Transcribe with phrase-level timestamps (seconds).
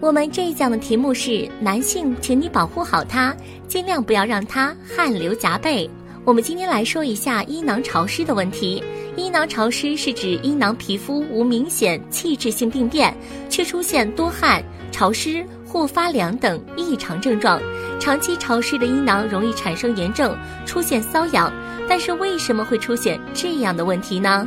[0.00, 3.34] 我们这一讲的题目是：男性，请你保护好他，
[3.66, 5.90] 尽量不要让他汗流浃背。
[6.24, 8.80] 我们今天来说一下阴囊潮湿的问题。
[9.16, 13.12] 阴囊潮湿是指阴囊皮肤无明显器质性病变，
[13.50, 17.60] 却出现多汗、潮湿或发凉等异常症状。
[17.98, 20.32] 长期潮湿的阴囊容易产生炎症，
[20.64, 21.52] 出现瘙痒。
[21.88, 24.46] 但是为什么会出现这样的问题呢？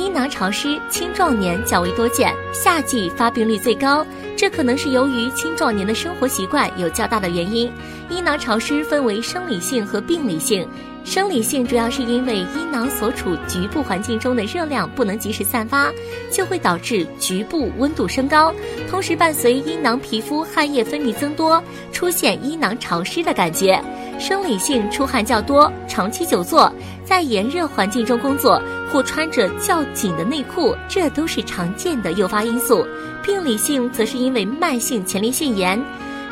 [0.00, 4.04] 阴囊潮湿，青壮年较为多见，夏季发病率最高。
[4.34, 7.70] 这可能是由于青壮年的生活习惯有较大的原因。
[8.08, 10.66] 阴囊潮湿分为生理性和病理性。
[11.04, 15.90] 生理性主要是因为阴囊所处局部环境中的热量不能及时散发，
[16.30, 18.54] 就会导致局部温度升高，
[18.88, 23.78] 同时伴随阴囊皮肤汗液分泌增多，出现阴囊潮湿的感觉。
[24.18, 26.72] 生理性出汗较多，长期久坐，
[27.04, 32.86] 在炎热环境中工作或穿着较紧的内裤，这都是常见的诱发因素。
[33.22, 35.80] 病理性则是因为慢性前列腺炎，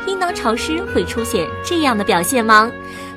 [0.05, 2.69] 阴囊潮湿会出现这样的表现吗？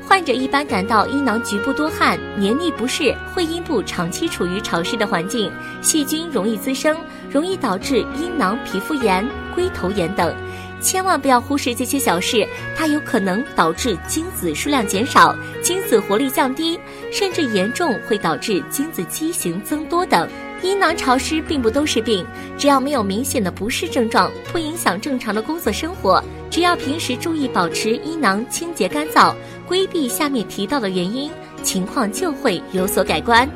[0.06, 6.96] 患者一般感到阴囊局部多汗、黏腻不适，会阴部长期处于潮湿的环境，细菌容易滋生，
[7.30, 10.34] 容易导致阴囊皮肤炎、龟头炎等。
[10.82, 16.78] 千万不要忽视这些小事，它有可能导致精子数量减少、精子活力降低，
[17.12, 20.28] 甚至严重会导致精子畸形增多等。
[20.62, 22.24] 阴囊潮湿并不都是病，
[22.56, 29.34] 只要没有明显的不适症状，不影响正常的工作生活，只要平时注意保持阴囊清洁干燥，
[29.66, 31.30] 规避下面提到的原因，
[31.64, 33.48] 情况就会有所改观。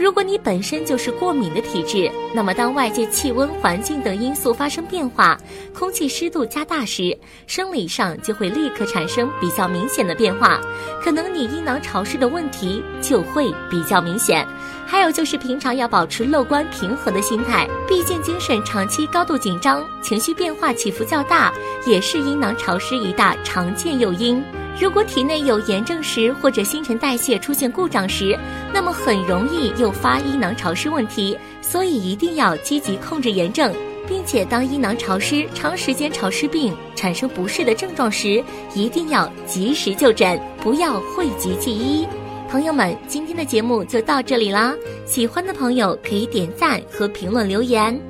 [0.00, 5.38] 如果你本身就是过敏的体质，那么当外界气温、环境等因素发生变化，
[5.74, 7.14] 空气湿度加大时，
[7.46, 10.58] 生理上就会立刻产生比较明显的变化，
[11.02, 14.46] 可能你阴囊潮湿的问题就会比较明显。
[14.86, 21.52] 还有就是平常要保持乐观平和的心态，毕竟精神长期高度紧张，情绪变化起伏较大，
[21.86, 24.42] 也是阴囊潮湿一大常见诱因。
[24.80, 28.34] 如果体内有炎症时，或者新陈代谢出现故障时，
[28.72, 31.36] 那么很容易诱发阴囊潮湿问题。
[31.60, 33.70] 所以一定要积极控制炎症，
[34.08, 38.42] 并且当阴囊潮湿、长时间潮湿病产生不适的症状时，
[38.74, 42.08] 一定要及时就诊，不要讳疾忌医。
[42.48, 44.74] 朋友们，今天的节目就到这里啦！
[45.04, 48.09] 喜欢的朋友可以点赞和评论留言。